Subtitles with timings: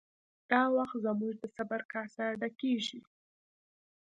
[0.51, 2.99] دا وخت زموږ د صبر کاسه ډکیږي